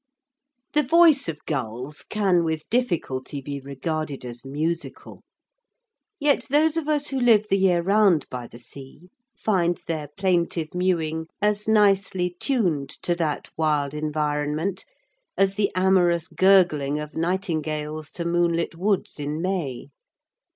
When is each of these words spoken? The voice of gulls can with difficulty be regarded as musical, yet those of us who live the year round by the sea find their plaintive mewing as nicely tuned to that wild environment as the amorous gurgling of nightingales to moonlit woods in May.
The 0.73 0.81
voice 0.81 1.29
of 1.29 1.45
gulls 1.45 2.01
can 2.01 2.43
with 2.43 2.67
difficulty 2.71 3.39
be 3.39 3.59
regarded 3.59 4.25
as 4.25 4.43
musical, 4.43 5.21
yet 6.19 6.47
those 6.49 6.75
of 6.75 6.89
us 6.89 7.09
who 7.09 7.19
live 7.19 7.45
the 7.51 7.59
year 7.59 7.83
round 7.83 8.27
by 8.31 8.47
the 8.47 8.57
sea 8.57 9.11
find 9.37 9.79
their 9.85 10.07
plaintive 10.17 10.73
mewing 10.73 11.27
as 11.39 11.67
nicely 11.67 12.35
tuned 12.39 12.89
to 13.03 13.13
that 13.17 13.51
wild 13.55 13.93
environment 13.93 14.85
as 15.37 15.53
the 15.53 15.69
amorous 15.75 16.27
gurgling 16.29 16.97
of 16.99 17.13
nightingales 17.13 18.09
to 18.13 18.25
moonlit 18.25 18.73
woods 18.73 19.19
in 19.19 19.39
May. 19.39 19.89